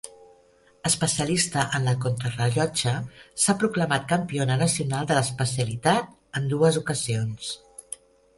Especialista 0.89 1.65
en 1.79 1.83
la 1.89 1.93
contrarellotge, 2.05 2.93
s'ha 3.43 3.55
proclamat 3.65 4.09
campiona 4.15 4.57
nacional 4.63 5.07
de 5.13 5.19
l'especialitat, 5.19 6.09
en 6.41 6.51
dues 6.57 6.81
ocasions. 6.83 7.53